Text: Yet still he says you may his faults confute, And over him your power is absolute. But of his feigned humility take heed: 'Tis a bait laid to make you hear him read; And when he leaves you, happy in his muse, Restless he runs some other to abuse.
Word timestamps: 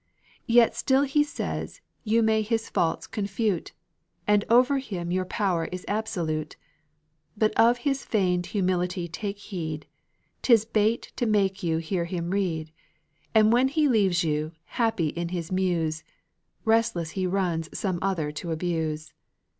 Yet 0.47 0.75
still 0.75 1.03
he 1.03 1.23
says 1.23 1.79
you 2.03 2.23
may 2.23 2.41
his 2.41 2.71
faults 2.71 3.05
confute, 3.05 3.71
And 4.25 4.43
over 4.49 4.79
him 4.79 5.11
your 5.11 5.25
power 5.25 5.65
is 5.65 5.85
absolute. 5.87 6.55
But 7.37 7.53
of 7.53 7.77
his 7.85 8.03
feigned 8.03 8.47
humility 8.47 9.07
take 9.07 9.37
heed: 9.37 9.85
'Tis 10.41 10.63
a 10.63 10.67
bait 10.69 10.81
laid 11.05 11.17
to 11.17 11.25
make 11.27 11.61
you 11.61 11.77
hear 11.77 12.05
him 12.05 12.31
read; 12.31 12.71
And 13.35 13.53
when 13.53 13.67
he 13.67 13.87
leaves 13.87 14.23
you, 14.23 14.53
happy 14.65 15.09
in 15.09 15.29
his 15.29 15.51
muse, 15.51 16.03
Restless 16.65 17.11
he 17.11 17.27
runs 17.27 17.69
some 17.77 17.99
other 18.01 18.31
to 18.31 18.49
abuse. 18.49 19.13